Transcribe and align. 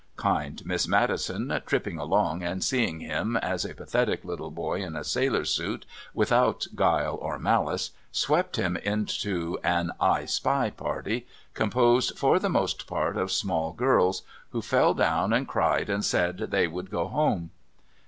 Kind 0.17 0.65
Miss 0.65 0.87
Maddison, 0.87 1.61
tripping 1.67 1.99
along 1.99 2.41
and 2.41 2.63
seeing 2.63 3.01
him 3.01 3.37
as 3.37 3.63
a 3.63 3.75
pathetic 3.75 4.25
little 4.25 4.49
boy 4.49 4.81
in 4.81 4.95
a 4.95 5.03
sailor 5.03 5.45
suit 5.45 5.85
without 6.11 6.65
guile 6.73 7.17
or 7.21 7.37
malice, 7.37 7.91
swept 8.11 8.55
him 8.55 8.75
into 8.77 9.59
an 9.63 9.91
"I 9.99 10.25
spy" 10.25 10.71
party 10.71 11.27
composed 11.53 12.17
for 12.17 12.39
the 12.39 12.49
most 12.49 12.87
part 12.87 13.15
of 13.15 13.31
small 13.31 13.73
girls 13.73 14.23
who 14.49 14.63
fell 14.63 14.95
down 14.95 15.33
and 15.33 15.47
cried 15.47 15.87
and 15.87 16.03
said 16.03 16.37
they 16.39 16.65
would 16.67 16.89
go 16.89 17.07
home. 17.07 17.51